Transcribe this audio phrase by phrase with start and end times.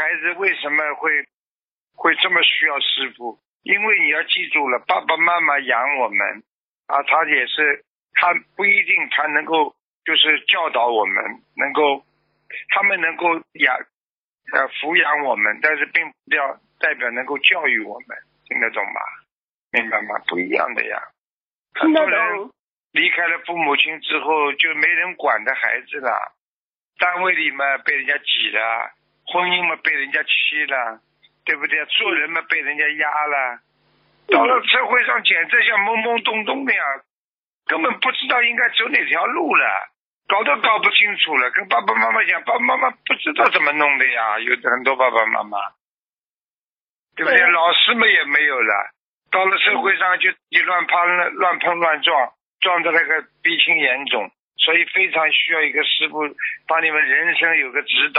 [0.00, 1.10] 孩子为什么会
[1.94, 3.38] 会这么需要师傅？
[3.62, 6.42] 因为你要记住了，爸爸妈妈养我们
[6.86, 11.22] 啊，他也是他不一定他能够就是教导我们，
[11.56, 12.02] 能够
[12.70, 13.26] 他们能够
[13.60, 13.76] 养
[14.52, 18.16] 呃抚养我们，但是并不要代表能够教育我们，
[18.48, 19.00] 听得懂吗？
[19.72, 20.18] 明白吗？
[20.26, 20.98] 不一样的呀。
[21.74, 22.50] 听得很多人懂。
[22.92, 26.32] 离开了父母亲之后，就没人管的孩子了。
[26.98, 28.90] 单位里嘛被人家挤了，
[29.30, 31.00] 婚姻嘛被人家欺了，
[31.44, 31.84] 对不对？
[31.86, 33.60] 做人嘛被人家压了。
[34.28, 36.82] 到了社会上，简直像懵懵懂懂的呀，
[37.66, 39.66] 根本不知道应该走哪条路了，
[40.28, 41.50] 搞都搞不清楚了。
[41.50, 45.58] 跟爸爸妈妈讲，爸爸妈妈不知道怎么弄的呀，有的很多爸爸妈妈，
[47.16, 47.38] 对不对？
[47.38, 48.90] 对老师们也没有了，
[49.30, 56.22] 到了社会上就自己乱攀乱乱碰乱撞，撞的那个鼻青眼肿，所以非常需要一个师傅
[56.68, 58.18] 帮你们人生有个指导。